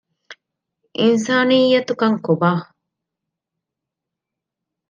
[0.99, 2.51] އިންސާނިއްޔަތުކަން ކޮބާ؟